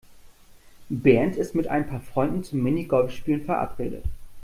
[0.89, 4.03] Bernd ist mit ein paar Freunden zum Minigolfspielen verabredet.